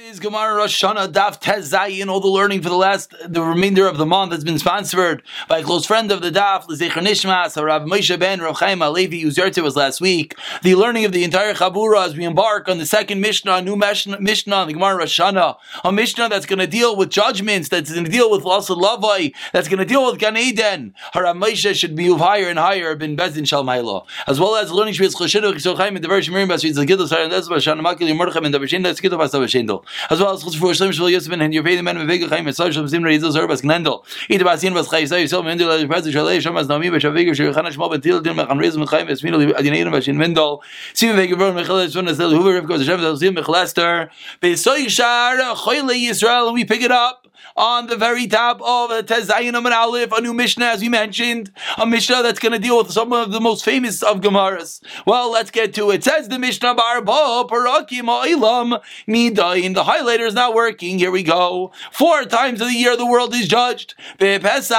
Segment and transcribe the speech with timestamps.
[0.00, 2.08] is Gemara Rosh Hashanah Daf Tez Zayin.
[2.08, 5.58] All the learning for the last, the remainder of the month has been sponsored by
[5.58, 9.60] a close friend of the Daf, Lezecher Nishmas, Rav Moshe Ben Rav Chaim Alevi, Yerte
[9.60, 10.36] was last week.
[10.62, 13.74] The learning of the entire Chabura as we embark on the second Mishnah, a new
[13.74, 18.04] Mishnah, the Gemara Rosh Hashanah, a Mishnah that's going to deal with judgments, that's going
[18.04, 20.94] to deal with loss of Lavai, that's going to deal with Gan Eden.
[21.14, 24.06] Rav Moshe should be higher and higher, Ben Bezin Shalmailo.
[24.28, 27.32] As well as learning Shviz Choshidu, Choshidu Chaim, and the Vershim Mirim, Basviz Zagidus, and
[27.32, 29.84] Ezba, Shana Makil, Yomorchem, and the Gidus, Basavashindel.
[30.10, 32.72] As well as for Shlim Shul Yosef and the man of Vega Chaim and Sar
[32.72, 34.04] Shem Sim Reizel Zer Bas Gnendel.
[34.28, 37.34] Either Basin Bas Chai Sai Yisrael Mendel Al Pez Shalei Shem As Nami Bas Shavig
[37.34, 40.62] Shir Chana Shmo Ben Til Din Machan Reizel Chaim Bas Mino Adinayin Bas Shin Mendel.
[40.94, 44.10] Sim Vega Ver Michal Shon Azel Huber Rivka Hashem Zal Sim Michlester.
[44.40, 49.64] Besoy Shar Choyle Yisrael and we pick it up on the very top of Tezayinam
[49.64, 52.90] and Aleph, a new Mishnah, as we mentioned, a Mishnah that's going to deal with
[52.92, 54.80] some of the most famous of Gemaras.
[55.06, 56.04] Well, let's get to it.
[56.04, 59.74] says the Mishnah Barbo Parakim Oilam Nidain.
[59.74, 60.98] The highlighter is not working.
[60.98, 61.72] Here we go.
[61.92, 63.94] Four times of the year the world is judged.
[64.18, 64.76] Be Pesach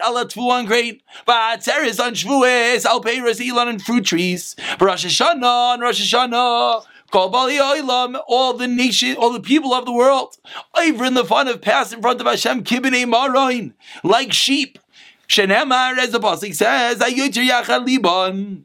[0.00, 1.00] Alatfu on grain.
[1.26, 2.84] Batzeres on Shvues.
[2.84, 4.56] Alpeiras Elon and fruit trees.
[4.80, 10.36] Rosh Hashanah on Rosh Hashanah all the nation, all the people of the world,
[10.76, 14.78] over in the fun of pass in front of Hashem, kibnei maroin, like sheep.
[15.28, 18.62] Shenemar, as the pasuk says, ayutir yachal.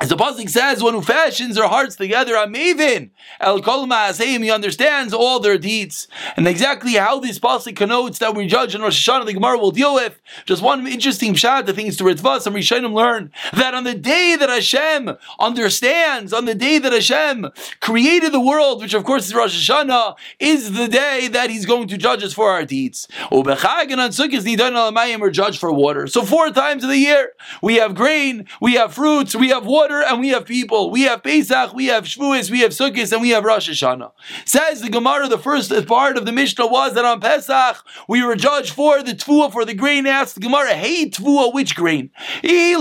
[0.00, 4.50] As the Pasuk says, one who fashions their hearts together, a maven, El Kol he
[4.50, 6.08] understands all their deeds.
[6.38, 9.72] And exactly how this Pasuk connotes that we judge in Rosh Hashanah, the Gemara will
[9.72, 10.18] deal with.
[10.46, 14.36] Just one interesting shot, the things to Ritva, some Rishonim learn that on the day
[14.40, 19.34] that Hashem understands, on the day that Hashem created the world, which of course is
[19.34, 23.06] Rosh Hashanah, is the day that He's going to judge us for our deeds.
[23.30, 26.06] Ubechag and on Sukkot, Nidan Alamayim are judged for water.
[26.06, 29.89] So four times of the year, we have grain, we have fruits, we have water,
[29.90, 30.90] and we have people.
[30.90, 34.12] We have Pesach, we have Shavuos, we have Sukkot, and we have Rosh Hashanah.
[34.44, 38.36] Says the Gemara, the first part of the Mishnah was that on Pesach we were
[38.36, 40.06] judged for the Tvua, for the grain.
[40.06, 42.10] Asked the Gemara, hey Tvua, which grain?
[42.42, 42.78] If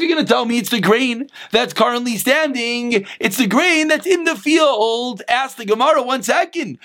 [0.00, 4.06] you're going to tell me it's the grain that's currently standing, it's the grain that's
[4.06, 5.22] in the field.
[5.28, 6.78] Ask the Gemara one second.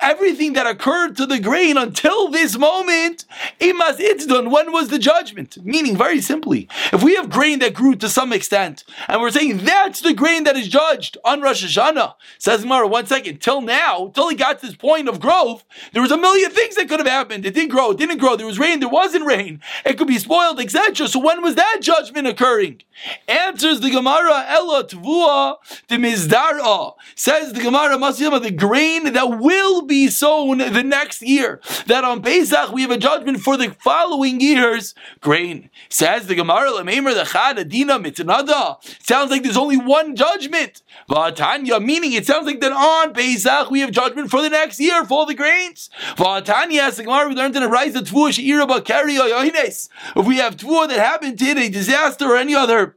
[0.00, 3.24] Everything that occurred to the grain until this moment,
[3.60, 4.50] it's done.
[4.50, 5.33] When was the judgment?
[5.34, 5.64] Judgment.
[5.64, 9.58] Meaning, very simply, if we have grain that grew to some extent, and we're saying
[9.58, 14.12] that's the grain that is judged on Rosh Hashanah, says Gemara, one second, till now,
[14.14, 17.00] till he got to this point of growth, there was a million things that could
[17.00, 17.44] have happened.
[17.44, 20.18] It didn't grow, it didn't grow, there was rain, there wasn't rain, it could be
[20.18, 21.08] spoiled, etc.
[21.08, 22.82] So when was that judgment occurring?
[23.26, 25.56] Answers the Gemara, Ella Tvua
[25.88, 26.94] the Mizdara.
[27.16, 31.60] Says the Gemara, Masiyama, the grain that will be sown the next year.
[31.86, 34.94] That on Pesach we have a judgment for the following years
[35.24, 35.70] grain.
[35.88, 38.76] Says the Gemara, Lamemer the Chad Adina Mitnada.
[39.02, 40.82] Sounds like there's only one judgment.
[41.08, 45.04] Vatanya, meaning it sounds like that on Pesach we have judgment for the next year
[45.04, 45.88] for all the grains.
[46.16, 50.36] Vatanya, as the Gemara we learned in the rise of Tvua She'iraba Kari If we
[50.36, 52.96] have Tvua that happened in a disaster or any other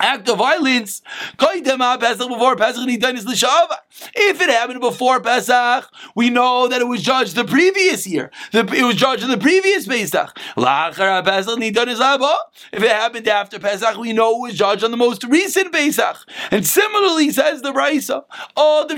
[0.00, 1.02] act of violence,
[1.38, 2.88] before Pesach,
[4.14, 8.30] if it happened before Pesach, we know that it was judged the previous year.
[8.52, 10.38] it was judged in the previous Pesach.
[12.72, 16.16] If it happened after Pesach, we know it was judged on the most recent Pesach.
[16.50, 18.24] And similarly, says the Raisa,
[18.56, 18.94] oh, the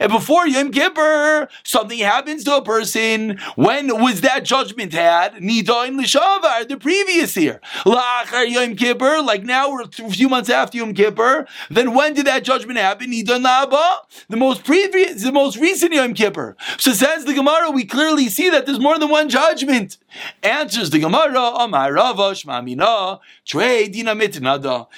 [0.00, 3.38] and before Yom Kippur, something happens to a person.
[3.56, 5.34] When was that judgment had?
[5.42, 7.60] The previous year.
[7.84, 12.26] La'achar Yom Kippur, like now we're a few months after Yom Kippur, then when did
[12.26, 13.10] that judgment happen?
[13.10, 16.56] Nidan La'aba, the most previous, the most recent Yom Kippur.
[16.78, 19.98] So says the Gemara, we clearly see that there's more than one judgment.
[20.42, 24.12] Answers the Gemara, Amar Rava Shmamina, Trey Dina.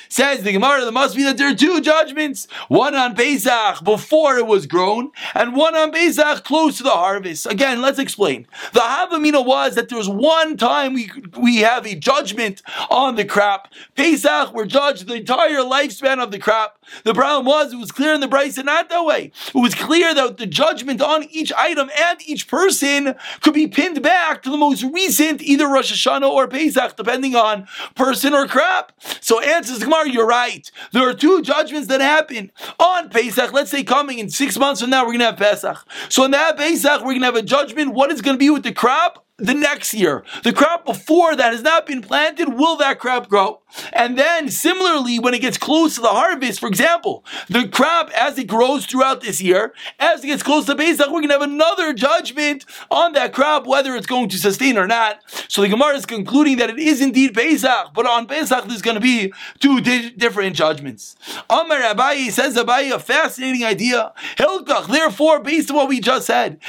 [0.09, 2.49] Says the Gemara, there must be that there are two judgments.
[2.69, 7.47] One on Pesach before it was grown, and one on Pesach close to the harvest.
[7.47, 8.47] Again, let's explain.
[8.73, 13.25] The Havamina was that there was one time we, we have a judgment on the
[13.25, 13.69] crop.
[13.95, 16.79] Pesach, we're judged the entire lifespan of the crop.
[17.05, 19.33] The problem was, it was clear in the Brisa not that way.
[19.49, 24.03] It was clear that the judgment on each item and each person could be pinned
[24.03, 28.93] back to the most recent, either Rosh Hashanah or Pesach, depending on person or crop.
[29.21, 30.71] So answers Gemara, you're right.
[30.93, 33.53] There are two judgments that happen on Pesach.
[33.53, 35.87] Let's say coming in six months from now, we're going to have Pesach.
[36.09, 37.95] So in that Pesach, we're going to have a judgment.
[37.95, 39.24] What is going to be with the crop?
[39.39, 40.25] The next year.
[40.45, 43.63] The crop before that has not been planted, will that crop grow?
[43.93, 48.39] And then similarly, when it gets close to the harvest, for example, the crop as
[48.39, 51.43] it grows throughout this year, as it gets close to Pesach, we're going to have
[51.43, 55.19] another judgment on that crop, whether it's going to sustain or not.
[55.49, 58.95] So the Gemara is concluding that it is indeed Pesach, but on Pesach there's going
[58.95, 61.17] to be two di- different judgments.
[61.51, 64.13] Amar Abayi says Abayi, a fascinating idea.
[64.37, 66.61] Hilkach, therefore, based on what we just said,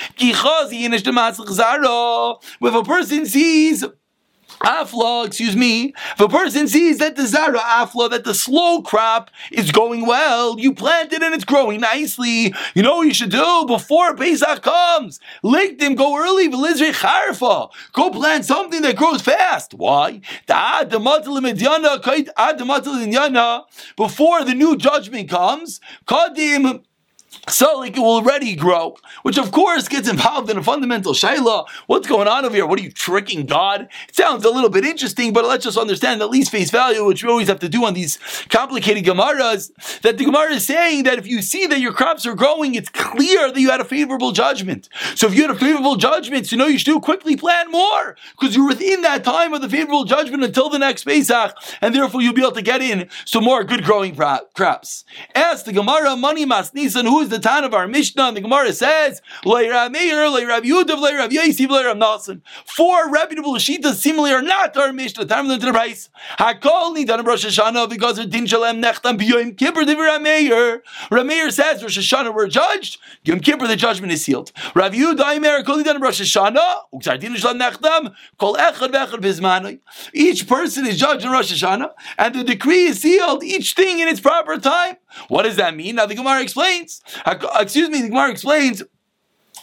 [2.61, 3.83] if a person sees
[4.63, 9.29] Afla, excuse me, if a person sees that the Zara Afla, that the slow crop
[9.51, 13.31] is going well, you plant it and it's growing nicely, you know what you should
[13.31, 15.19] do before Pesach comes?
[15.43, 17.69] Link them, go early, Charfa.
[17.93, 19.73] Go plant something that grows fast.
[19.73, 20.21] Why?
[23.97, 26.83] Before the new judgment comes, Kadim
[27.47, 31.67] so like it will already grow, which of course gets involved in a fundamental shayla.
[31.87, 32.65] What's going on over here?
[32.65, 33.87] What are you tricking God?
[34.09, 37.23] It sounds a little bit interesting, but let's just understand at least face value, which
[37.23, 38.17] we always have to do on these
[38.49, 39.71] complicated gemaras.
[40.01, 42.89] That the gemara is saying that if you see that your crops are growing, it's
[42.89, 44.89] clear that you had a favorable judgment.
[45.15, 48.15] So if you had a favorable judgment, you know you should do quickly plan more
[48.31, 52.21] because you're within that time of the favorable judgment until the next Pesach, and therefore
[52.21, 55.05] you'll be able to get in some more good growing crops.
[55.33, 58.41] Ask the gemara, money mas nisan, who is the Tan of our Mishnah, and the
[58.41, 59.21] Gemara says,
[62.65, 65.25] Four reputable Shitas seemingly are not our Mishnah.
[65.25, 66.09] Time to the price.
[66.37, 70.81] Hakol nidan Rosh Hashanah because of Din Shalem Nechtam B'Yom Kippur Divrei Rameir.
[71.09, 72.99] Rameir says Rosh Hashanah were judged.
[73.23, 74.51] Yom Kippur the judgment is sealed.
[74.75, 76.81] Rav Yehuda Imer Kol nidan Rosh Hashanah.
[76.93, 79.79] Ukzar Din Shalem Nechtam Kol Echad V'Echad Bizmanoi.
[80.13, 83.43] Each person is judged in Rosh Hashanah, and the decree is sealed.
[83.43, 84.97] Each thing in its proper time.
[85.27, 85.95] What does that mean?
[85.95, 87.01] Now the Gemara explains.
[87.25, 88.83] Excuse me, the Gemara explains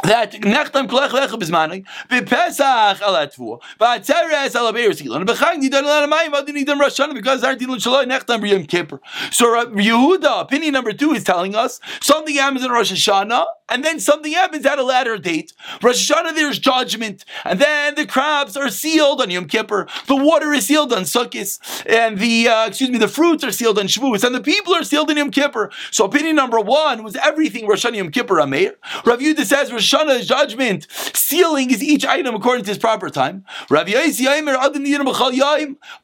[0.02, 6.08] that nechtam kolech lecha bezmanai bepesach al atvu ba'atzeres al abeir silon b'chag nidan al
[6.08, 9.00] amayim ad nidan rosh because our dilun shaloi nechtam b'yom kippur.
[9.30, 13.98] So Yehuda, opinion number two, is telling us something happens in Rosh Hashanah and then
[13.98, 15.52] something happens at a later date.
[15.82, 20.52] Rosh Hashanah there's judgment, and then the crabs are sealed on Yom Kippur, the water
[20.52, 24.24] is sealed on Sukkot, and the uh, excuse me, the fruits are sealed on Shavuos,
[24.24, 25.70] and the people are sealed in Yom Kippur.
[25.90, 28.74] So opinion number one was everything Rosh Hashanah Yom Kippur Ameir.
[29.04, 33.44] Rav Yehuda says Rosh Hashanah's judgment, sealing is each item according to his proper time.
[33.70, 33.88] Rav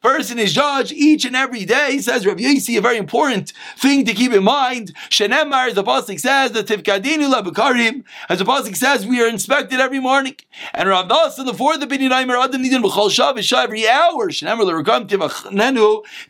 [0.03, 4.05] person is judged each and every day, He says Rav Yaisi, a very important thing
[4.06, 4.94] to keep in mind.
[5.11, 10.00] Shenemar, the Pasuk says, the Tivkadinu Labakarim, as the Pasuk says, we are inspected every
[10.00, 10.37] morning.
[10.72, 15.08] And Rav Nasa, the fourth opinion, Adam Nidin B'chol Shav, every hour, Shenemar, L'Rakam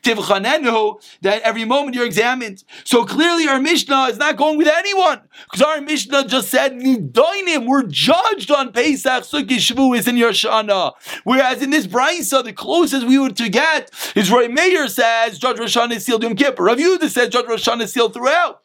[0.03, 2.65] Tivchanenu, that every moment you're examined.
[2.85, 7.67] So clearly our Mishnah is not going with anyone, because our Mishnah just said, Nidoinim,
[7.67, 10.93] we're judged on Pesach, Sukkot, Shavuos, and Yoshana.
[11.25, 15.59] Whereas in this brisa, the closest we would to get is Roy Meir says Judge
[15.59, 16.65] Rosh Hashanah is sealed Yom Kippur.
[16.65, 18.63] Rav Yehuda says Judge Rosh Hashanah is sealed throughout.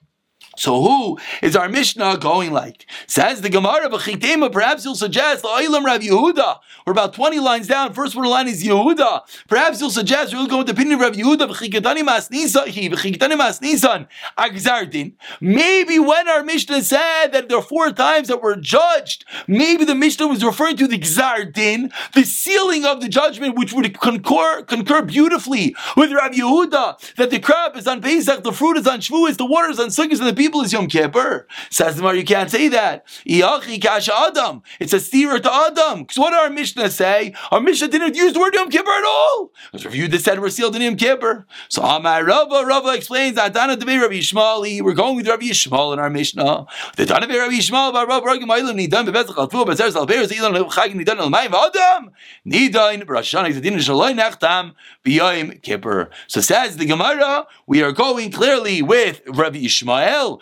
[0.55, 2.85] So who is our Mishnah going like?
[3.07, 6.59] Says the Gemara, B'chitema, perhaps you'll suggest, La'ilam Rav Yehuda.
[6.85, 7.93] We're about 20 lines down.
[7.93, 9.21] First one line is Yehuda.
[9.47, 13.37] Perhaps you'll suggest, we'll go with the opinion of Rav Yehuda, B'chikatani Mas Nisan, B'chikatani
[13.37, 14.07] Mas Nisan,
[14.37, 15.13] Agzardin.
[15.41, 19.95] Maybe when our Mishnah said that there are four times that we're judged, maybe the
[19.95, 25.01] Mishnah was referring to the Gzardin, the sealing of the judgment, which would concur, concur
[25.01, 29.37] beautifully with Rav Yehuda, that the crop is on Pesach, the fruit is on Shavuos,
[29.37, 31.47] the water is on Sukkot, and the people is Yom Kippur.
[31.69, 33.05] Says the you can't say that.
[33.29, 34.61] Adam.
[34.79, 36.01] It's a steer to Adam.
[36.01, 37.33] Because what did our Mishnah say?
[37.51, 39.51] Our Mishnah didn't use the word Yom Kippur at all.
[39.67, 41.47] It was reviewed the said we're sealed in Yom Kippur.
[41.69, 45.93] So Amar Rava, Rava explains that Dana Debe Rabbi Yishmael, we're going with Rabbi Yishmael
[45.93, 46.65] in our Mishnah.
[46.97, 50.69] The Dana Debe Rabbi Yishmael, by Rabbi Ragim Eilim, Nidan, Bebezach Alfu, Bezer Salpeir, Zilan,
[50.69, 52.11] Chagin, Nidan, Elmayim, Adam,
[52.45, 54.73] Nidan, Brashana, Zedin, Shaloi, Nechtam,
[55.05, 56.09] B'Yom Kippur.
[56.27, 60.32] So says the Gemara, we are going clearly with Rabbi Yishmael,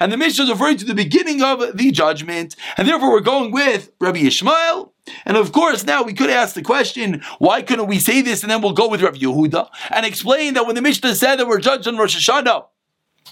[0.00, 3.52] and the Mishnah is referring to the beginning of the judgment, and therefore we're going
[3.52, 4.92] with Rabbi Ishmael.
[5.26, 8.42] And of course, now we could ask the question, why couldn't we say this?
[8.42, 11.46] And then we'll go with Rabbi Yehuda and explain that when the Mishnah said that
[11.46, 12.64] we're judged on Rosh Hashanah,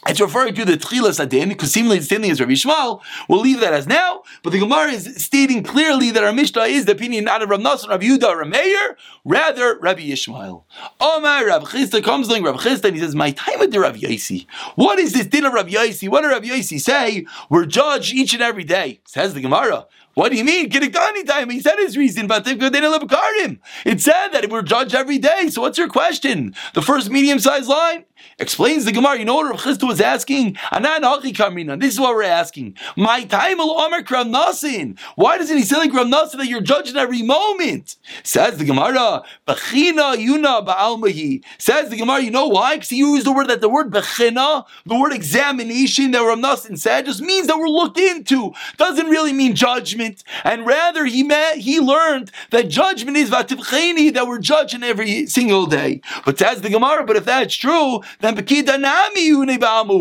[0.06, 3.02] it's referring to the Tchilas Adin, because seemingly it's standing as Rabbi Shmuel.
[3.28, 6.86] We'll leave that as now, but the Gemara is stating clearly that our Mishnah is
[6.86, 10.64] the opinion not of Rav Nasr, Rav Yehuda, or Meir, rather Rabbi Yishmael.
[11.00, 13.96] Omar, Rav Chisda comes along, Rav Chisda, and he says, my time with the Rav
[13.96, 14.46] Yaisi.
[14.74, 16.08] What is this din of Rav Yaisi?
[16.08, 17.24] What did Rav Yaisi say?
[17.48, 19.00] We're judged each and every day.
[19.06, 19.86] Says the Gemara.
[20.14, 20.68] What do you mean?
[20.68, 21.48] Kinikani time.
[21.48, 25.48] He said his reason, but they didn't live It said that we're judged every day.
[25.48, 26.54] So what's your question?
[26.74, 28.04] The first medium-sized line
[28.38, 29.18] explains the Gemara.
[29.18, 30.56] You know what Rav was asking?
[30.72, 32.76] This is what we're asking.
[32.96, 34.98] My time al Omer Nasin.
[35.16, 37.96] Why doesn't he say like Rav Nasin that you're judged every moment?
[38.22, 39.22] Says the Gemara.
[39.46, 41.42] Bechina Yuna Ba'almahi.
[41.58, 42.20] Says the Gemara.
[42.20, 42.76] You know why?
[42.76, 46.78] Because he used the word that the word Bechina, the word examination that Rav Nasin
[46.78, 48.52] said, just means that we're looked into.
[48.76, 54.12] Doesn't really mean judgment judgment, and rather he met, he learned that judgment is vativcheni
[54.14, 56.00] that we're judging every single day.
[56.24, 59.30] But says the Gemara, but if that's true, then pekida nami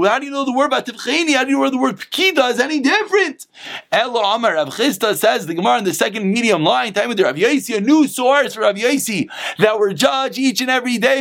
[0.08, 1.36] How do you know the word about vativcheni?
[1.36, 3.48] How do you know the word pekida is any different?
[3.92, 7.36] Elo Amar Rav Chisda says the Gemara in the second medium line, time with Rav
[7.36, 11.18] Yosi, a new source for Rav Yosi that we're judged each and every day.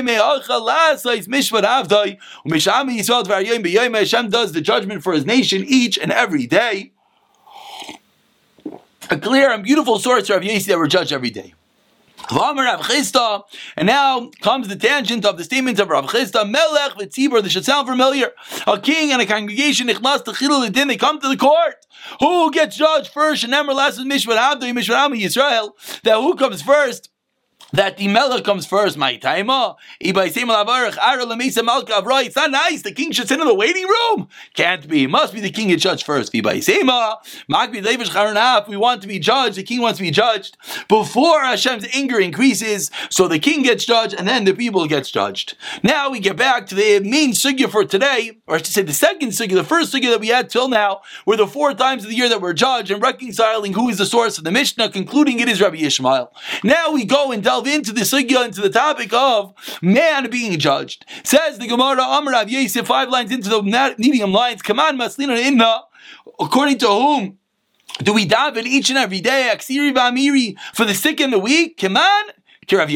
[4.00, 6.92] Hashem does the judgment for his nation each and every day
[9.10, 11.54] a clear and beautiful source for of Yesi that we're judged every day.
[12.28, 17.64] And now comes the tangent of the statement of Rav Chisda, Melech v'tzibur, this should
[17.64, 18.30] sound familiar.
[18.66, 21.86] A king and a congregation, ichlas techilul they come to the court.
[22.20, 23.44] Who gets judged first?
[23.44, 25.72] And never last with Mishvat Abdu, Mishvat Yisrael.
[26.02, 27.10] That who comes first?
[27.72, 28.96] That the melech comes first.
[28.96, 29.74] My timer.
[30.00, 30.26] It's
[32.36, 32.82] not nice.
[32.82, 34.28] The king should sit in the waiting room.
[34.54, 35.06] Can't be.
[35.06, 36.32] Must be the king gets judged first.
[36.32, 36.62] We want
[39.02, 39.56] to be judged.
[39.56, 40.56] The king wants to be judged
[40.88, 42.90] before Hashem's anger increases.
[43.08, 45.56] So the king gets judged, and then the people gets judged.
[45.82, 48.92] Now we get back to the main sugya for today, or I should say the
[48.92, 49.54] second sugya.
[49.54, 52.28] The first sugya that we had till now were the four times of the year
[52.28, 55.60] that we're judged and reconciling who is the source of the Mishnah, concluding it is
[55.60, 56.32] Rabbi Ishmael.
[56.64, 60.58] Now we go and delve delve into the sugya, into the topic of man being
[60.58, 61.04] judged.
[61.24, 63.62] Says the Gemara Amr Rav Yosef, five lines into the
[63.98, 65.82] medium lines, Kaman Maslina Inna,
[66.38, 67.38] according to whom
[68.02, 71.76] do we daven each and every day, Aksiri Bamiri, for the sick and the weak?
[71.76, 72.24] Kaman
[72.70, 72.90] to Rav.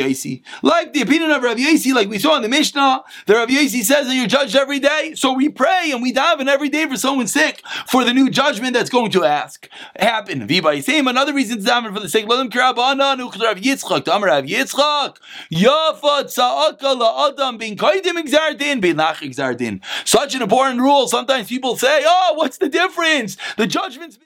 [0.62, 3.82] Like the opinion of Rav Yosi, like we saw in the Mishnah, the Rav Yosi
[3.82, 5.14] says that you're judged every day.
[5.16, 8.74] So we pray and we daven every day for someone sick for the new judgment
[8.74, 10.48] that's going to ask happen.
[10.82, 12.26] Same another reason to daven for the sake.
[12.26, 14.04] Let them Rav Yitzchak.
[14.04, 15.16] Damar Rav Yitzchak.
[15.52, 19.80] Yafa tza'aka la'adam bin kaidim exardin bin nach exardin.
[20.04, 21.08] Such an important rule.
[21.08, 23.36] Sometimes people say, "Oh, what's the difference?
[23.56, 24.18] The judgment's."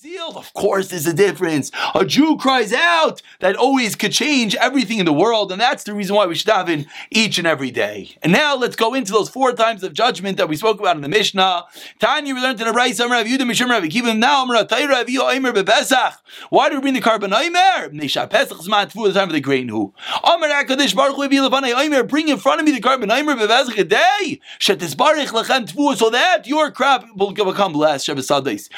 [0.00, 1.72] Zeal, of course, there's a difference.
[1.92, 5.92] A Jew cries out that always could change everything in the world, and that's the
[5.92, 8.16] reason why we should daven each and every day.
[8.22, 11.02] And now let's go into those four times of judgment that we spoke about in
[11.02, 11.64] the Mishnah.
[11.98, 15.32] Tanya, we learned in the summer of Yudim Mishim Rav Kibim now Amra Taira Aviyo
[15.32, 16.18] Aimer Bebesach.
[16.50, 17.90] Why do we bring the carbon Aimer?
[17.90, 19.92] Nisha Pesach Zman Tfu the time of the grain who.
[20.22, 22.04] Amar Hakadosh Baruch Hu Bilavanei Aimer.
[22.04, 24.40] Bring in front of me the carbon Aimer Bebesach a day.
[24.60, 28.06] Shetis Baruch Lachem Tfu so that your crop will become blessed.
[28.06, 28.68] Shabbos Sadais.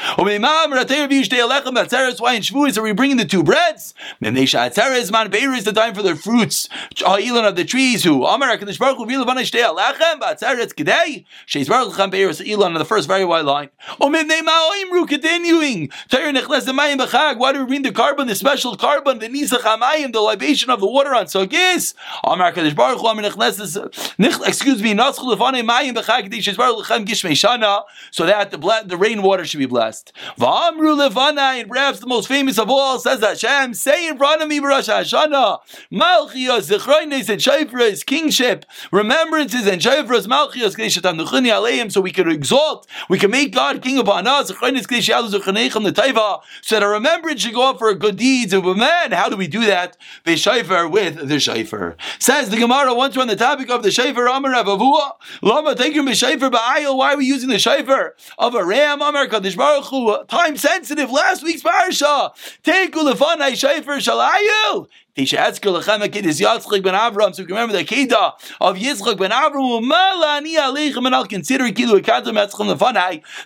[1.11, 3.95] Why in Shavuos are we bringing the two breads?
[4.21, 6.69] Man Beir is the time for the fruits.
[6.99, 8.05] Ha'ilan of the trees.
[8.05, 8.71] Who Alechem
[12.49, 13.71] Elon on the first very wide line.
[15.09, 15.91] Continuing.
[16.11, 21.15] Why do we bring the carbon, the special carbon, the the libation of the water
[21.15, 21.95] on Nechles
[24.47, 24.95] excuse me
[28.11, 30.13] so that the the rainwater should be blessed.
[31.01, 34.59] Levana and perhaps the most famous of all, says Hashem, say in front of me,
[34.59, 42.01] Rosh Hashanah, Malchios, Zechroines, and Shofras, kingship, remembrances, and Shofras, Malchios, Kedeshatam Nuchuni Aleim, so
[42.01, 46.41] we can exalt, we can make God king upon us, Zechroines, Kedeshalu, Zechronechem, the Taiva,
[46.61, 48.53] so that a remembrance should go up for good deeds.
[48.53, 49.97] And man, how do we do that?
[50.25, 51.97] The Shofar with the Shofar.
[52.19, 55.95] Says the Gemara, once we're on the topic of the Shofar, Amar Avavua, Lama, take
[55.95, 60.29] him Shofar, Ba'ayil, why are we using the Shofar of a ram, Amar Kadosh Baruch
[60.29, 62.33] time sensitive, last week's parsha.
[62.63, 64.87] Take ulefanai shayfer shalayu.
[65.17, 66.25] So we can
[67.55, 71.07] remember the Kedah of Yitzchak ben Avram.
[71.07, 71.65] And I'll consider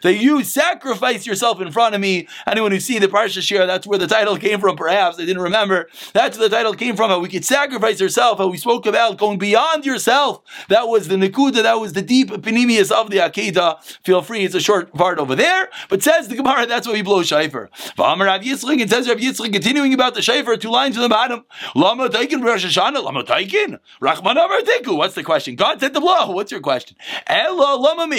[0.03, 2.29] that you sacrifice yourself in front of me.
[2.47, 4.77] Anyone who see the Parsha share, that's where the title came from.
[4.77, 5.89] Perhaps I didn't remember.
[6.13, 7.11] That's where the title came from.
[7.11, 8.39] How we could sacrifice yourself.
[8.39, 10.43] How we spoke about going beyond yourself.
[10.69, 11.63] That was the Nakuda.
[11.63, 13.83] That was the deep panemius of the Akedah.
[14.05, 14.45] Feel free.
[14.45, 15.71] It's a short part over there.
[15.89, 17.69] But says the Gemara, that's why we blow Shaifer.
[17.73, 21.45] It says Rav Yitzchak continuing about the Shaifer, two lines in the bottom.
[21.75, 24.97] Lama Taikin Rosh Hashanah, Lama Taikin, Amartiku.
[24.97, 25.57] What's the question?
[25.57, 26.31] God said the blow.
[26.31, 26.97] What's your question?
[27.27, 28.15] Ella Lama.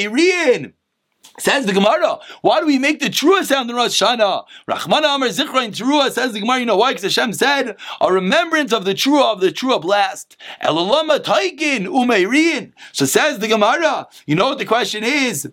[1.38, 4.46] Says the Gemara, why do we make the trua sound in Rosh Hashanah?
[4.68, 6.92] Rahman Amar Zichra in Trua says the Gemara, you know why?
[6.92, 10.38] Because Hashem said, a remembrance of the trua of the trua blast.
[10.64, 12.72] Elalama Taikin Umeirin.
[12.94, 15.50] So says the Gemara, you know what the question is?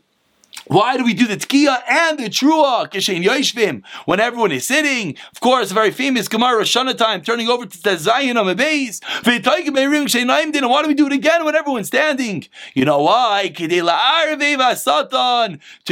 [0.66, 5.16] Why do we do the tkiya and the trua kishen yoshvim when everyone is sitting?
[5.32, 9.00] Of course, very famous Gemara Shana time, turning over to the Zayin on the base.
[9.24, 12.46] Why do we do it again when everyone's standing?
[12.74, 13.48] You know why?
[13.48, 13.68] To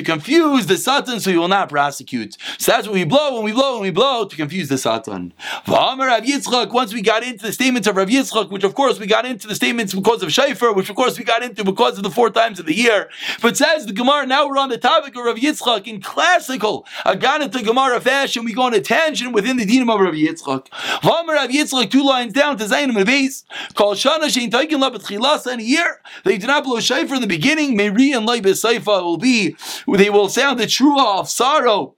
[0.02, 2.36] confuse the satan, so he will not prosecute.
[2.58, 5.32] So that's what we blow when we blow when we blow to confuse the satan.
[5.66, 9.46] Once we got into the statements of Rav Yitzchak, which of course we got into
[9.46, 12.30] the statements because of Shaifer, which of course we got into because of the four
[12.30, 13.08] times of the year.
[13.42, 17.64] But says the Gemara, now we're on the topic of Rav Yitzchak in classical Aganata
[17.64, 18.44] Gemara fashion.
[18.44, 20.68] We go on a tangent within the dinam of Rav Yitzchak.
[21.02, 23.44] Vamer Rav Yitzchak, two lines down to Zayin and base.
[23.74, 26.00] Call Shana Shein Taikin Labet Chilasa in a year.
[26.24, 27.76] They do not blow shayfer in the beginning.
[27.76, 31.94] Meri and Leibes Saifa will be, they will sound the true of sorrow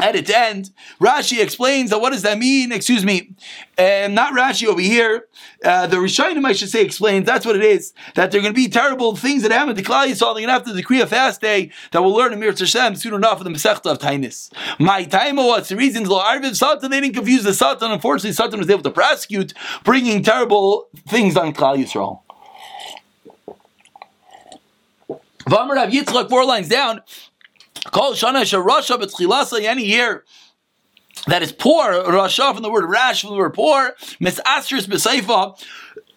[0.00, 2.72] at its end, Rashi explains that what does that mean?
[2.72, 3.34] Excuse me,
[3.76, 5.26] and not Rashi over here.
[5.64, 7.92] Uh, the Rishonim, I should say, explains that's what it is.
[8.14, 10.34] That there are going to be terrible things that happen to Klal Yisrael.
[10.34, 12.96] They're going to have to decree a fast day that we'll learn in Mir Hashem
[12.96, 14.52] soon enough in the Masechta of Tainis.
[14.78, 16.04] My time, what's the reason?
[16.04, 17.90] Lo Arviv Satan, they didn't confuse the Satan.
[17.90, 19.52] Unfortunately, Satan was able to prosecute,
[19.84, 22.20] bringing terrible things on Klal Yisrael.
[25.48, 27.00] Vamar Rav Yitzchak, four lines down.
[27.90, 30.24] Kol Shana Sharasha B'Tchilasa any year
[31.26, 35.56] that is poor, Rasha from the word rash, from the word poor, Misastris B'Seifa,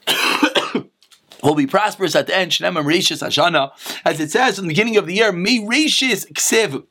[1.44, 3.72] will be prosperous at the end, Shneim Rishis Hashana,
[4.06, 6.86] as it says in the beginning of the year, Me Rishis Ksiv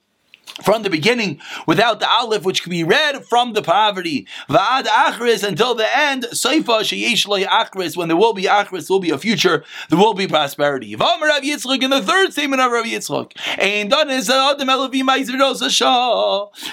[0.62, 4.26] from the beginning without the aleph, which can be read from the poverty.
[4.49, 6.25] Va'ad achris until the end.
[6.33, 7.97] Seifa sheyesh achris.
[7.97, 9.64] When there will be achris, there will be a future.
[9.88, 10.95] There will be prosperity.
[10.97, 13.33] V'amar Rav Yitzchak in the third statement of Rav Yitzchak.
[13.59, 15.11] Ein done adam elavim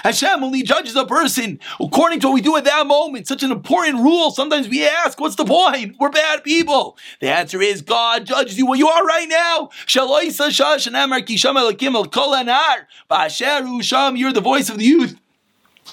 [0.02, 3.26] Hashem only judges a person according to what we do at that moment.
[3.26, 4.30] Such an important rule.
[4.30, 5.96] Sometimes we ask, what's the point?
[5.98, 6.96] We're bad people.
[7.20, 9.70] The answer is God judges you where you are right now.
[9.94, 12.86] And amar kisham elakim el kol anar.
[13.82, 15.18] Sham, you're the voice of the youth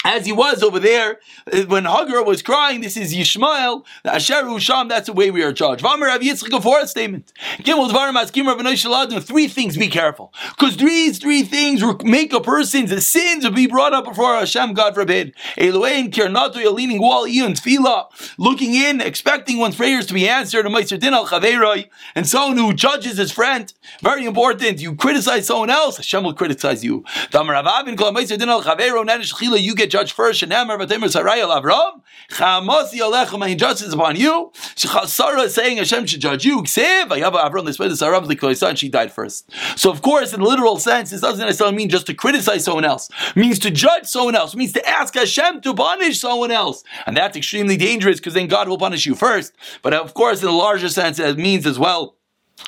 [0.04, 1.20] as he was over there
[1.52, 2.82] uh, when Hagar was crying.
[2.82, 4.90] This is Yishmael, Asher Usham.
[4.90, 5.84] That's the way we are judged.
[5.84, 7.32] Vamer Rav Yitzchak, a statement.
[7.60, 9.24] Gimel Dvarim Askim Rav.
[9.24, 9.78] Three things.
[9.78, 14.36] Be careful, because these three things make a person's sins to be brought up before
[14.36, 14.74] Hashem.
[14.74, 15.36] God forbid.
[15.58, 20.66] Elohein Kirnato, a leaning wall, Ion Tfila, looking in, expecting one's prayers to be answered.
[20.66, 23.74] And someone who judges his friend.
[24.02, 24.80] Very important.
[24.80, 27.04] You criticize someone else, Hashem will criticize you.
[27.34, 30.42] You get judge first.
[30.42, 32.02] Shenamar v'temer sarayel Avram.
[32.32, 34.52] Chamasi alechem and justice upon you.
[34.76, 36.64] Sarah is saying Hashem should judge you.
[36.64, 39.50] Ksiv v'yava Avram l'sped Sarah l'koisa she died first.
[39.76, 42.86] So of course, in the literal sense, this doesn't necessarily mean just to criticize someone
[42.86, 43.10] else.
[43.30, 44.54] It means to judge someone else.
[44.54, 48.48] It means to ask Hashem to punish someone else, and that's extremely dangerous because then
[48.48, 49.54] God will punish you first.
[49.82, 52.15] But of course, in the larger sense, it means as well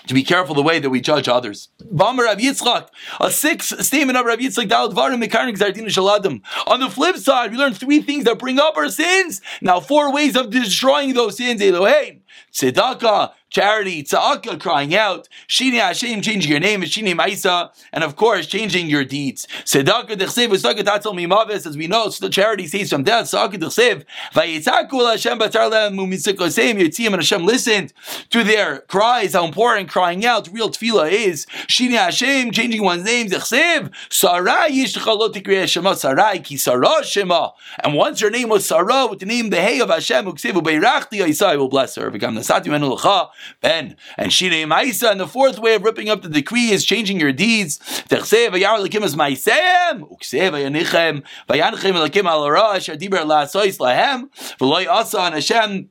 [0.07, 1.69] to be careful the way that we judge others.
[3.19, 8.39] A sixth statement of Rav Yitzchak, On the flip side, we learn three things that
[8.39, 9.41] bring up our sins.
[9.61, 11.61] Now, four ways of destroying those sins.
[11.61, 12.21] Elohim,
[12.53, 18.45] tzedakah, charity, tza'aka, crying out, shini Hashem, changing your name, shini Maisa, and of course,
[18.47, 19.47] changing your deeds.
[19.63, 24.03] Tzedakah dechsev, tzedakah tatzal mimaves, as we know, the charity saves from death, tzedakah dechsev,
[24.33, 27.93] vayitzaku Hashem batar lem umitzikosem, yitzim, and Hashem listened
[28.29, 33.27] to their cries, how important crying out, real tefillah is, shini Hashem, changing one's name,
[33.27, 37.51] dechsev, sarai yishcha lo tikriya shema sarai, ki sarah shema,
[37.83, 41.41] and once your name was Sarah, with the name, the hey of Hashem, uksevu beirachti,
[41.41, 43.29] I will bless her, v'gam nasati menu l'cha,
[43.61, 43.95] Ben.
[44.17, 47.31] And Shirei Maisa, and the fourth way of ripping up the decree is changing your
[47.31, 47.77] deeds.
[55.33, 55.89] Hashem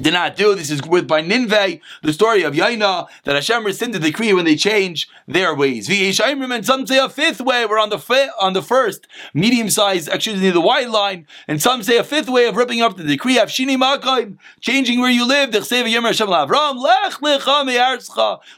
[0.00, 0.54] did not do.
[0.54, 4.44] This is with by Ninveh, the story of Yaina, that Hashem rescinded the decree when
[4.44, 5.88] they change their ways.
[5.88, 10.08] And some say a fifth way, we're on the fi- on the first medium size,
[10.08, 13.38] actually the wide line, and some say a fifth way of ripping up the decree
[13.38, 15.46] of Shini Makaim, changing where you live.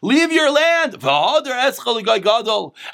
[0.03, 0.96] Leave your land,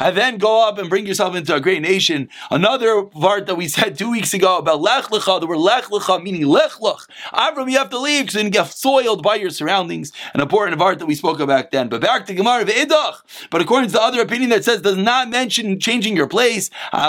[0.00, 2.28] and then go up and bring yourself into a great nation.
[2.50, 6.22] Another part that we said two weeks ago about Lech Lecha, the word Lech Lecha
[6.22, 6.98] meaning Lech Lech.
[7.32, 10.10] Avram, you have to leave because then get soiled by your surroundings.
[10.34, 11.88] An important art that we spoke about then.
[11.88, 13.48] But back to Gemara Ve'idach.
[13.50, 17.06] But according to the other opinion that says does not mention changing your place, it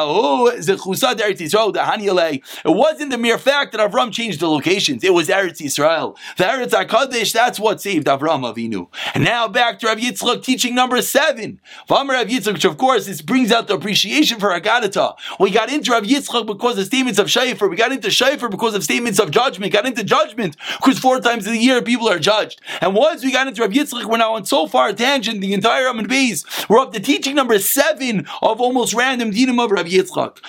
[2.65, 5.03] wasn't the mere fact that Avram changed the locations.
[5.03, 6.15] It was Eretz Yisrael.
[6.38, 8.88] The Eretz HaKadosh, that's what saved Avram Avinu.
[9.13, 11.59] And now back to Rav Yitzchak teaching number seven.
[11.89, 15.15] Vamar Rav Yitzchak, which of course this brings out the appreciation for Agadata.
[15.39, 17.69] We got into Rav Yitzchak because of statements of Shaifer.
[17.69, 19.73] We got into Shaifer because of statements of judgment.
[19.73, 22.60] Got into judgment because for four times a year people are judged.
[22.82, 25.54] And once we got into Rav Yitzchak, we're now on so far a tangent, the
[25.54, 26.43] entire Amid Beis.
[26.69, 30.39] We're up to teaching number seven of almost random dinim of Rav Yitzchak.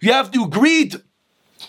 [0.00, 0.96] You have to greet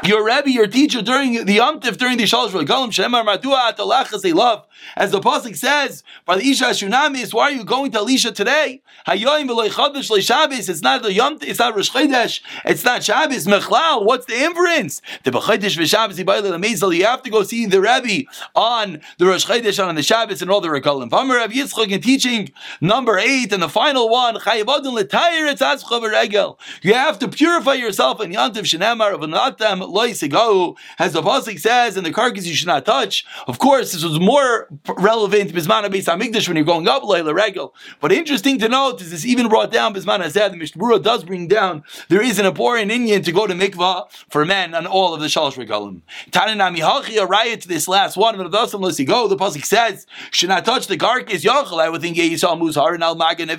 [0.04, 4.34] your Rebbe, your teacher during the Yomtiv, during the Shalosh Regalim, Shemar Madua Atalachas they
[4.34, 4.66] love.
[4.96, 8.82] As the Pasuk says, for the Isha Shunamis, why are you going to Elisha today?
[9.08, 10.70] Hayoim v'loy Chodesh Shabbos.
[10.70, 13.46] It's not the Yomtiv, it's not Rosh Chodesh, it's not Shabbos.
[13.46, 15.02] Mechlal, what's the inference?
[15.24, 16.96] The B'Chodesh v'Shabbos Yibayla Mezel.
[16.96, 20.50] You have to go see the Rebbe on the Rosh Chodesh on the Shabbos and
[20.50, 21.10] all the Regalim.
[21.10, 24.36] V'Amar Rav Yitzchak in teaching number eight and the final one.
[24.36, 26.58] Chayavadun l'tayir etzazcha v'regel.
[26.82, 31.98] You have to purify yourself in Yomtiv Shenamar of Anatam loisigo, as the pasuk says,
[31.98, 33.26] and the carcass you should not touch.
[33.48, 34.68] Of course, this was more
[34.98, 37.74] relevant bismana beis when you're going up leila regel.
[38.00, 41.48] But interesting to note is this even brought down bismana said the Mishnah does bring
[41.48, 45.22] down there is an important Indian to go to mikvah for men on all of
[45.22, 46.02] the shalosh regalim.
[46.32, 48.38] Tananami hachi a riot to this last one.
[48.38, 51.44] But the go, the pasuk says should not touch the carcass.
[51.44, 53.50] Yachal, I would think Yisrael muzhar and al magan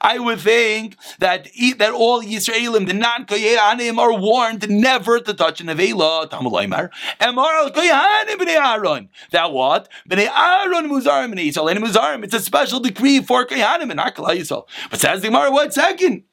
[0.00, 5.60] I would think that that all Yisraelim, the non anim, are warned never to touch
[5.60, 6.28] an avela.
[6.28, 6.90] Tamulaymar.
[7.20, 9.08] Emar al koyanim b'nei Aaron.
[9.30, 9.88] That what?
[10.08, 11.70] B'nei Aaron muzarim b'nei Yisrael.
[11.70, 12.24] And muzarim.
[12.24, 14.66] It's a special decree for koyanim and not Kalai Yisrael.
[14.90, 16.24] But says the Gemara, what second?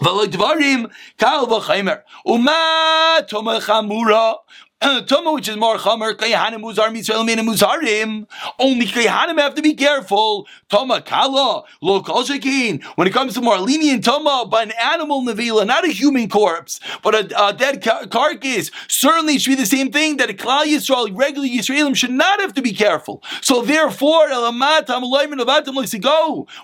[0.00, 2.02] Dvarim kal v'chaymer.
[2.26, 4.36] Uma toma chamura.
[5.06, 8.26] Tuma, which is more chamer, kayahanim muzar mitzvah mina muzarim.
[8.58, 10.48] Only kayahanim have to be careful.
[10.68, 15.68] Toma kala lo kol When it comes to more lenient toma, by an animal nevila,
[15.68, 19.92] not a human corpse, but a, a dead ca- carcass, certainly should be the same
[19.92, 23.22] thing that a klal yisrael, regular Yisraelim, should not have to be careful.
[23.40, 24.30] So therefore,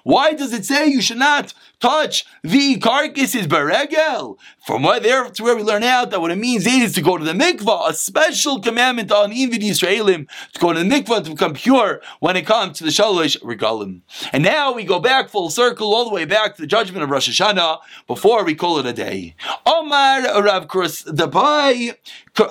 [0.03, 4.39] why does it say you should not touch the carcasses beregel?
[4.67, 7.17] From where there, to where we learn out that what it means is to go
[7.17, 12.01] to the mikvah, special commandment on even Yisraelim to go to mikvah to become pure
[12.21, 14.01] when it comes to the shalosh regalim.
[14.33, 17.11] And now we go back full circle all the way back to the judgment of
[17.11, 19.37] Rosh Hashanah before we call it a day.
[19.67, 21.95] Omar Rav Kurs Dabai,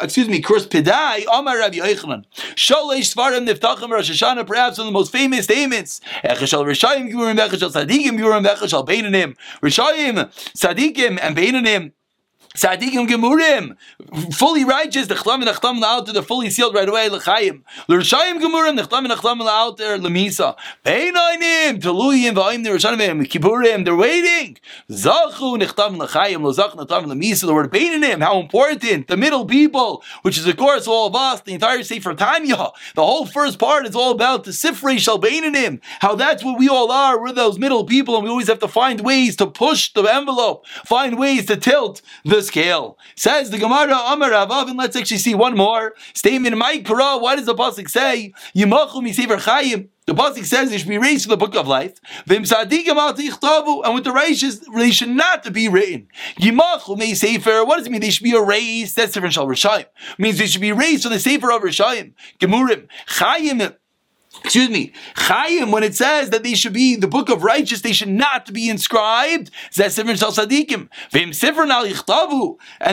[0.02, 2.26] excuse me, Kruspedai, Omar Rav Yochanan.
[2.56, 6.02] Shalosh Svarim Niftachim Rosh Hashanah, perhaps one of the most famous statements.
[6.24, 9.36] Echashal Rishayim Gimurim, Echashal Sadikim Gimurim, Echashal Beinanim.
[9.62, 11.92] Rishayim, Sadikim, and Beinanim.
[12.58, 13.78] Tzadikim gemurim,
[14.34, 15.06] fully righteous.
[15.06, 17.08] The chlam and the chlam out they're fully sealed right away.
[17.08, 18.78] L'chaim, l'rishayim gemurim.
[18.78, 20.56] The chlam and the chlam out there lemisa.
[20.84, 23.86] Beinoinim, teluyim v'ayim the rishanim kipurim.
[23.86, 24.58] They're waiting.
[24.90, 27.46] Zachu nechtam l'chaim lo zach nechtam lemisa.
[27.46, 29.08] The word beinonim, how important.
[29.08, 31.42] The middle people, which is of course all of us.
[31.42, 32.72] The entire sefer Tanya.
[32.96, 35.80] The whole first part is all about the sifrei shal beinonim.
[36.00, 37.22] How that's what we all are.
[37.22, 40.66] We're those middle people, and we always have to find ways to push the envelope,
[40.86, 42.98] find ways to tilt the scale.
[43.16, 47.22] Says the Gemara Amar Avav, and let's actually see one more statement my Quran.
[47.22, 48.34] What does the pasuk say?
[48.56, 49.90] Yimachu misever chayim.
[50.06, 52.00] The pasuk says they should be raised to the book of life.
[52.30, 56.08] And with the righteous, they should not be written.
[56.40, 57.14] Yimachu may.
[57.64, 58.02] What does it mean?
[58.02, 58.96] They should be erased.
[58.96, 59.34] That's different.
[59.34, 59.86] Shal Rishayim
[60.18, 62.14] means they should be raised to the sefer of Rishayim.
[62.40, 63.76] Gemurim chayim
[64.44, 67.94] excuse me, Chaim, when it says that they should be the book of righteous, they
[67.94, 69.52] should not be inscribed.
[69.76, 69.94] And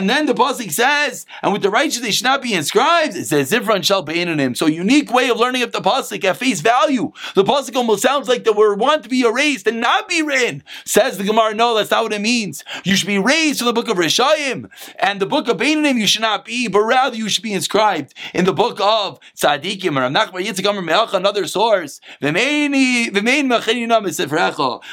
[0.09, 3.15] then the Pasik says, and with the righteous they should not be inscribed.
[3.15, 4.55] It says Zifran shall him.
[4.55, 7.11] So unique way of learning of the Pasik at face value.
[7.35, 10.63] The Pasik almost sounds like they were want to be erased and not be written.
[10.85, 12.63] Says the Gemara, no, that's not what it means.
[12.83, 14.69] You should be raised to the book of Rishayim.
[14.99, 18.13] And the book of Beinanim you should not be, but rather you should be inscribed
[18.33, 19.95] in the book of Tzadikim.
[21.15, 21.99] Another source.
[22.21, 23.85] the main mahdi,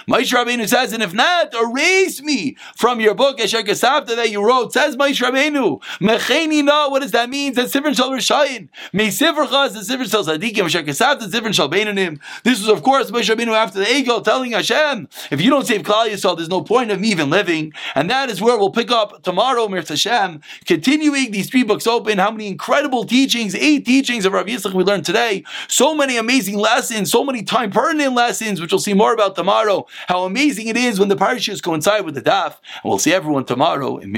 [0.09, 4.45] Moshe Rabbeinu says, and if not, erase me from your book, Esher Kesavta, that you
[4.45, 4.73] wrote.
[4.73, 5.81] Says Moshe Rabbeinu.
[6.01, 7.53] Mecheni no, what does that mean?
[7.55, 8.69] That's Sifrin Shal Rishayin.
[8.93, 12.21] Me Sifrcha is the Sifrin Shal Sadikim, Esher Kesavta, Sifrin Shal Beinanim.
[12.43, 15.83] This was, of course, Moshe Rabbeinu after the Egel telling Hashem, if you don't save
[15.83, 17.73] Klal Yisrael, there's no point of me even living.
[17.95, 22.19] And that is where we'll pick up tomorrow, Mirz Hashem, continuing these three books open.
[22.19, 25.45] How many incredible teachings, eight teachings of Rav Yitzchak we learned today.
[25.69, 29.37] So many amazing amazing lessons, so many time pertinent lessons, which we'll see more about
[29.37, 29.87] tomorrow.
[30.09, 32.57] How amazing it is when the parashas coincide with the daf.
[32.83, 34.11] And we'll see everyone tomorrow in